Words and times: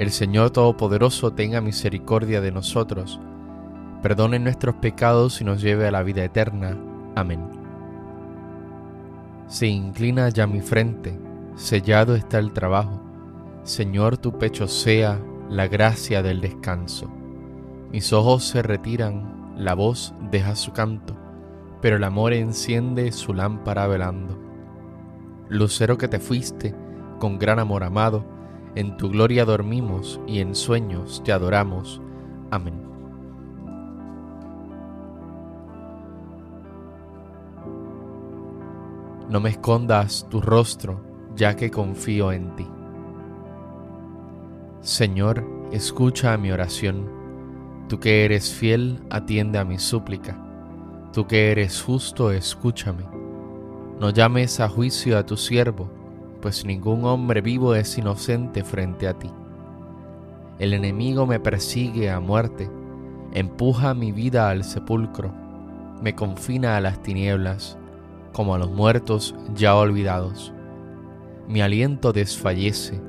El 0.00 0.12
Señor 0.12 0.48
Todopoderoso 0.48 1.34
tenga 1.34 1.60
misericordia 1.60 2.40
de 2.40 2.50
nosotros, 2.50 3.20
perdone 4.00 4.38
nuestros 4.38 4.76
pecados 4.76 5.42
y 5.42 5.44
nos 5.44 5.60
lleve 5.60 5.86
a 5.86 5.90
la 5.90 6.02
vida 6.02 6.24
eterna. 6.24 6.74
Amén. 7.16 7.46
Se 9.46 9.66
inclina 9.66 10.30
ya 10.30 10.46
mi 10.46 10.62
frente, 10.62 11.20
sellado 11.54 12.14
está 12.14 12.38
el 12.38 12.54
trabajo. 12.54 12.98
Señor, 13.62 14.16
tu 14.16 14.38
pecho 14.38 14.68
sea 14.68 15.20
la 15.50 15.68
gracia 15.68 16.22
del 16.22 16.40
descanso. 16.40 17.12
Mis 17.92 18.14
ojos 18.14 18.44
se 18.44 18.62
retiran, 18.62 19.52
la 19.58 19.74
voz 19.74 20.14
deja 20.30 20.56
su 20.56 20.72
canto, 20.72 21.14
pero 21.82 21.96
el 21.96 22.04
amor 22.04 22.32
enciende 22.32 23.12
su 23.12 23.34
lámpara 23.34 23.86
velando. 23.86 24.38
Lucero 25.50 25.98
que 25.98 26.08
te 26.08 26.20
fuiste, 26.20 26.74
con 27.18 27.38
gran 27.38 27.58
amor 27.58 27.84
amado, 27.84 28.39
en 28.74 28.96
tu 28.96 29.10
gloria 29.10 29.44
dormimos 29.44 30.20
y 30.26 30.40
en 30.40 30.54
sueños 30.54 31.22
te 31.24 31.32
adoramos. 31.32 32.00
Amén. 32.50 32.74
No 39.28 39.40
me 39.40 39.50
escondas 39.50 40.26
tu 40.28 40.40
rostro, 40.40 41.00
ya 41.36 41.54
que 41.54 41.70
confío 41.70 42.32
en 42.32 42.54
ti. 42.56 42.66
Señor, 44.80 45.44
escucha 45.72 46.36
mi 46.36 46.50
oración. 46.50 47.08
Tú 47.88 48.00
que 48.00 48.24
eres 48.24 48.52
fiel, 48.52 49.00
atiende 49.10 49.58
a 49.58 49.64
mi 49.64 49.78
súplica. 49.78 50.36
Tú 51.12 51.26
que 51.26 51.50
eres 51.50 51.82
justo, 51.82 52.30
escúchame. 52.32 53.04
No 54.00 54.10
llames 54.10 54.60
a 54.60 54.68
juicio 54.68 55.18
a 55.18 55.26
tu 55.26 55.36
siervo 55.36 55.99
pues 56.40 56.64
ningún 56.64 57.04
hombre 57.04 57.40
vivo 57.40 57.74
es 57.74 57.96
inocente 57.98 58.64
frente 58.64 59.06
a 59.08 59.14
ti. 59.14 59.30
El 60.58 60.74
enemigo 60.74 61.26
me 61.26 61.40
persigue 61.40 62.10
a 62.10 62.20
muerte, 62.20 62.70
empuja 63.32 63.94
mi 63.94 64.12
vida 64.12 64.50
al 64.50 64.64
sepulcro, 64.64 65.32
me 66.02 66.14
confina 66.14 66.76
a 66.76 66.80
las 66.80 67.02
tinieblas, 67.02 67.78
como 68.32 68.54
a 68.54 68.58
los 68.58 68.70
muertos 68.70 69.34
ya 69.54 69.74
olvidados. 69.74 70.52
Mi 71.48 71.62
aliento 71.62 72.12
desfallece, 72.12 73.00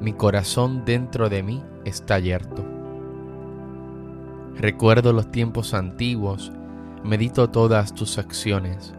mi 0.00 0.12
corazón 0.12 0.84
dentro 0.84 1.28
de 1.28 1.42
mí 1.42 1.62
está 1.84 2.18
yerto. 2.18 2.64
Recuerdo 4.56 5.12
los 5.12 5.30
tiempos 5.30 5.74
antiguos, 5.74 6.52
medito 7.02 7.50
todas 7.50 7.94
tus 7.94 8.18
acciones, 8.18 8.94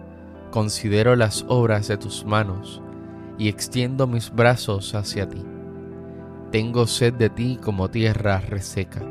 considero 0.51 1.15
las 1.15 1.45
obras 1.47 1.87
de 1.87 1.97
tus 1.97 2.25
manos, 2.25 2.81
y 3.38 3.50
extiendo 3.50 4.07
mis 4.07 4.34
brazos 4.34 4.96
hacia 4.96 5.28
ti. 5.28 5.44
Tengo 6.51 6.88
sed 6.88 7.13
de 7.16 7.29
ti 7.29 7.59
como 7.62 7.90
tierra 7.90 8.40
reseca. 8.40 9.01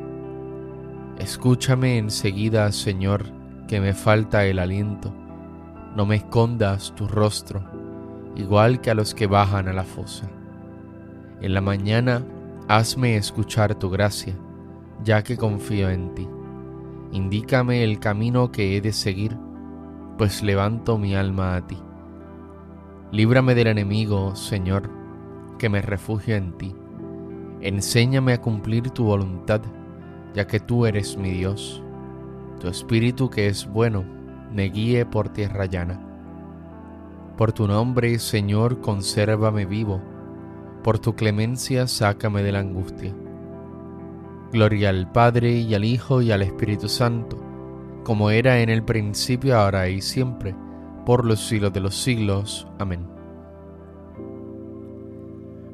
Escúchame 1.18 1.98
enseguida, 1.98 2.70
Señor, 2.72 3.24
que 3.68 3.80
me 3.80 3.92
falta 3.92 4.44
el 4.46 4.58
aliento. 4.58 5.12
No 5.94 6.06
me 6.06 6.16
escondas 6.16 6.94
tu 6.94 7.06
rostro, 7.06 7.62
igual 8.34 8.80
que 8.80 8.90
a 8.90 8.94
los 8.94 9.14
que 9.14 9.26
bajan 9.26 9.68
a 9.68 9.72
la 9.72 9.84
fosa. 9.84 10.28
En 11.40 11.54
la 11.54 11.60
mañana 11.60 12.24
hazme 12.68 13.16
escuchar 13.16 13.74
tu 13.74 13.90
gracia, 13.90 14.34
ya 15.04 15.22
que 15.22 15.36
confío 15.36 15.90
en 15.90 16.14
ti. 16.14 16.28
Indícame 17.12 17.84
el 17.84 18.00
camino 18.00 18.50
que 18.50 18.76
he 18.76 18.80
de 18.80 18.92
seguir, 18.92 19.36
pues 20.18 20.42
levanto 20.42 20.98
mi 20.98 21.14
alma 21.14 21.56
a 21.56 21.66
ti. 21.66 21.83
Líbrame 23.14 23.54
del 23.54 23.68
enemigo, 23.68 24.34
Señor, 24.34 24.90
que 25.56 25.68
me 25.68 25.80
refugio 25.80 26.34
en 26.34 26.58
ti. 26.58 26.74
Enséñame 27.60 28.32
a 28.32 28.40
cumplir 28.40 28.90
tu 28.90 29.04
voluntad, 29.04 29.60
ya 30.34 30.48
que 30.48 30.58
tú 30.58 30.84
eres 30.84 31.16
mi 31.16 31.30
Dios. 31.30 31.80
Tu 32.58 32.66
espíritu 32.66 33.30
que 33.30 33.46
es 33.46 33.68
bueno, 33.68 34.04
me 34.52 34.64
guíe 34.64 35.06
por 35.06 35.28
tierra 35.28 35.66
llana. 35.66 36.00
Por 37.36 37.52
tu 37.52 37.68
nombre, 37.68 38.18
Señor, 38.18 38.80
consérvame 38.80 39.64
vivo. 39.64 40.02
Por 40.82 40.98
tu 40.98 41.14
clemencia, 41.14 41.86
sácame 41.86 42.42
de 42.42 42.50
la 42.50 42.58
angustia. 42.58 43.14
Gloria 44.50 44.88
al 44.88 45.12
Padre 45.12 45.52
y 45.52 45.72
al 45.76 45.84
Hijo 45.84 46.20
y 46.20 46.32
al 46.32 46.42
Espíritu 46.42 46.88
Santo, 46.88 47.40
como 48.02 48.30
era 48.30 48.58
en 48.58 48.70
el 48.70 48.82
principio, 48.82 49.56
ahora 49.56 49.88
y 49.88 50.00
siempre 50.00 50.56
por 51.04 51.24
los 51.24 51.40
siglos 51.40 51.72
de 51.72 51.80
los 51.80 51.94
siglos. 51.94 52.66
Amén. 52.78 53.06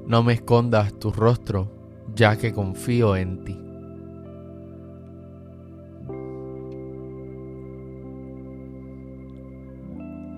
No 0.06 0.22
me 0.22 0.32
escondas 0.32 0.92
tu 0.98 1.12
rostro, 1.12 1.70
ya 2.14 2.36
que 2.36 2.52
confío 2.52 3.14
en 3.16 3.44
ti. 3.44 3.56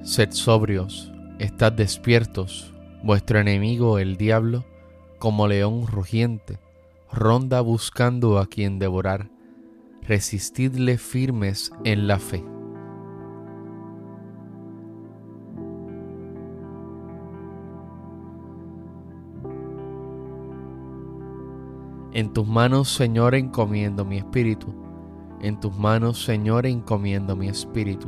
Sed 0.02 0.32
sobrios, 0.32 1.12
estad 1.38 1.72
despiertos, 1.72 2.74
vuestro 3.02 3.38
enemigo 3.38 3.98
el 3.98 4.16
diablo, 4.16 4.64
como 5.18 5.46
león 5.46 5.86
rugiente, 5.86 6.58
ronda 7.10 7.60
buscando 7.60 8.38
a 8.38 8.46
quien 8.46 8.78
devorar. 8.78 9.30
Resistidle 10.02 10.98
firmes 10.98 11.72
en 11.84 12.08
la 12.08 12.18
fe. 12.18 12.44
En 22.14 22.34
tus 22.34 22.46
manos, 22.46 22.92
Señor, 22.92 23.34
encomiendo 23.34 24.04
mi 24.04 24.18
espíritu. 24.18 24.66
En 25.40 25.58
tus 25.58 25.74
manos, 25.74 26.22
Señor, 26.22 26.66
encomiendo 26.66 27.36
mi 27.36 27.48
espíritu. 27.48 28.06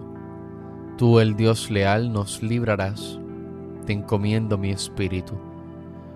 Tú, 0.98 1.20
el 1.20 1.36
Dios 1.36 1.70
leal, 1.70 2.12
nos 2.12 2.42
librarás. 2.42 3.18
Te 3.86 3.94
encomiendo 3.94 4.58
mi 4.58 4.70
espíritu. 4.70 5.34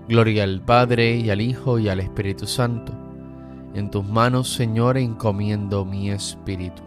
Gloria 0.06 0.44
al 0.44 0.60
Padre 0.60 1.16
y 1.16 1.30
al 1.30 1.40
Hijo 1.40 1.78
y 1.78 1.88
al 1.88 2.00
Espíritu 2.00 2.46
Santo. 2.46 2.92
En 3.72 3.90
tus 3.90 4.06
manos, 4.06 4.52
Señor, 4.52 4.98
encomiendo 4.98 5.86
mi 5.86 6.10
espíritu. 6.10 6.82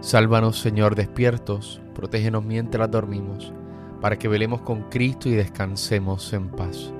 Sálvanos, 0.00 0.58
Señor, 0.58 0.94
despiertos, 0.94 1.82
protégenos 1.94 2.42
mientras 2.42 2.90
dormimos, 2.90 3.52
para 4.00 4.18
que 4.18 4.28
velemos 4.28 4.62
con 4.62 4.82
Cristo 4.90 5.28
y 5.28 5.32
descansemos 5.32 6.32
en 6.32 6.48
paz. 6.48 6.92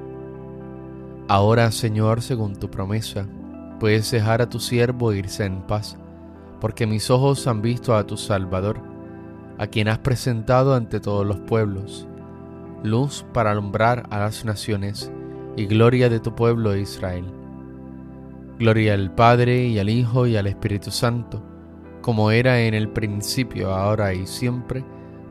Ahora, 1.26 1.72
Señor, 1.72 2.20
según 2.20 2.54
tu 2.54 2.70
promesa, 2.70 3.26
puedes 3.80 4.10
dejar 4.10 4.42
a 4.42 4.48
tu 4.48 4.60
siervo 4.60 5.14
irse 5.14 5.44
en 5.44 5.62
paz, 5.62 5.96
porque 6.60 6.86
mis 6.86 7.10
ojos 7.10 7.46
han 7.46 7.62
visto 7.62 7.96
a 7.96 8.06
tu 8.06 8.18
Salvador, 8.18 8.80
a 9.58 9.66
quien 9.66 9.88
has 9.88 9.98
presentado 9.98 10.74
ante 10.74 11.00
todos 11.00 11.26
los 11.26 11.38
pueblos, 11.38 12.06
luz 12.82 13.24
para 13.32 13.52
alumbrar 13.52 14.06
a 14.10 14.18
las 14.18 14.44
naciones 14.44 15.10
y 15.56 15.64
gloria 15.64 16.10
de 16.10 16.20
tu 16.20 16.34
pueblo 16.34 16.76
Israel. 16.76 17.24
Gloria 18.58 18.94
al 18.94 19.14
Padre 19.14 19.66
y 19.66 19.78
al 19.78 19.88
Hijo 19.88 20.26
y 20.26 20.36
al 20.36 20.46
Espíritu 20.46 20.90
Santo, 20.90 21.42
como 22.02 22.30
era 22.32 22.60
en 22.60 22.74
el 22.74 22.90
principio, 22.90 23.74
ahora 23.74 24.12
y 24.12 24.26
siempre, 24.26 24.84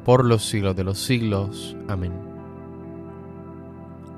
por 0.04 0.26
los 0.26 0.44
siglos 0.44 0.76
de 0.76 0.84
los 0.84 0.98
siglos. 0.98 1.78
Amén. 1.88 2.33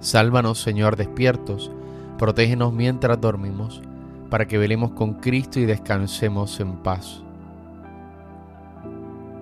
Sálvanos, 0.05 0.59
Señor, 0.61 0.97
despiertos, 0.97 1.71
protégenos 2.19 2.71
mientras 2.71 3.19
dormimos, 3.19 3.81
para 4.29 4.47
que 4.47 4.59
velemos 4.59 4.91
con 4.91 5.15
Cristo 5.15 5.59
y 5.59 5.65
descansemos 5.65 6.59
en 6.59 6.73
paz. 6.83 7.23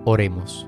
Oremos. 0.06 0.66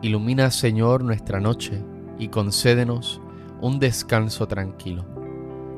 Ilumina, 0.00 0.50
Señor, 0.50 1.04
nuestra 1.04 1.38
noche 1.38 1.84
y 2.18 2.28
concédenos 2.28 3.20
un 3.60 3.78
descanso 3.78 4.48
tranquilo. 4.48 5.04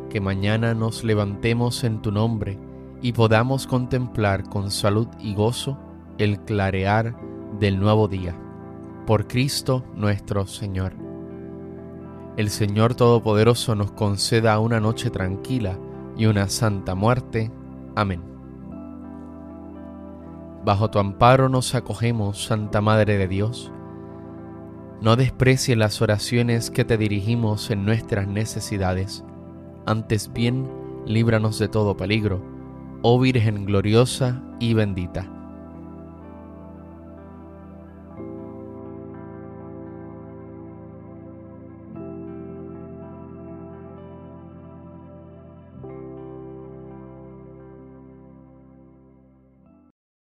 Que 0.08 0.20
mañana 0.20 0.72
nos 0.72 1.02
levantemos 1.02 1.82
en 1.82 2.00
tu 2.00 2.12
nombre 2.12 2.60
y 3.02 3.12
podamos 3.12 3.66
contemplar 3.66 4.44
con 4.44 4.70
salud 4.70 5.08
y 5.18 5.34
gozo 5.34 5.76
el 6.18 6.38
clarear 6.38 7.16
del 7.58 7.80
nuevo 7.80 8.06
día 8.06 8.36
por 9.04 9.26
Cristo 9.26 9.84
nuestro 9.96 10.46
Señor. 10.46 11.03
El 12.36 12.50
Señor 12.50 12.96
Todopoderoso 12.96 13.76
nos 13.76 13.92
conceda 13.92 14.58
una 14.58 14.80
noche 14.80 15.08
tranquila 15.10 15.78
y 16.16 16.26
una 16.26 16.48
santa 16.48 16.96
muerte. 16.96 17.52
Amén. 17.94 18.22
Bajo 20.64 20.90
tu 20.90 20.98
amparo 20.98 21.48
nos 21.48 21.74
acogemos, 21.76 22.44
Santa 22.44 22.80
Madre 22.80 23.18
de 23.18 23.28
Dios. 23.28 23.70
No 25.00 25.14
desprecie 25.14 25.76
las 25.76 26.02
oraciones 26.02 26.70
que 26.70 26.84
te 26.84 26.96
dirigimos 26.96 27.70
en 27.70 27.84
nuestras 27.84 28.26
necesidades, 28.26 29.24
antes 29.86 30.32
bien 30.32 30.68
líbranos 31.06 31.58
de 31.58 31.68
todo 31.68 31.96
peligro, 31.96 32.42
oh 33.02 33.20
Virgen 33.20 33.64
gloriosa 33.64 34.42
y 34.58 34.74
bendita. 34.74 35.33